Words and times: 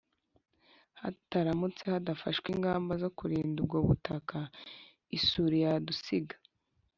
haramutse 1.31 1.83
hadafashwe 1.93 2.47
ingamba 2.55 2.91
zo 3.01 3.09
kurinda 3.17 3.57
ubwo 3.63 3.77
butaka 3.87 4.37
isuri 5.17 5.55
yadusiga 5.65 6.35